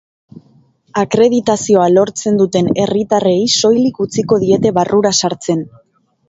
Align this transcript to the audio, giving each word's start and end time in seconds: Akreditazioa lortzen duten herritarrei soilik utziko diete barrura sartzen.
Akreditazioa 1.01 1.83
lortzen 1.95 2.39
duten 2.39 2.71
herritarrei 2.85 3.35
soilik 3.57 4.01
utziko 4.07 4.41
diete 4.47 4.73
barrura 4.81 5.13
sartzen. 5.23 5.63